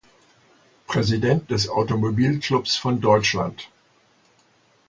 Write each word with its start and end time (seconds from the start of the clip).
Präsident 0.87 1.51
des 1.51 1.69
Automobilclubs 1.69 2.75
von 2.75 3.01
Deutschland. 3.01 3.69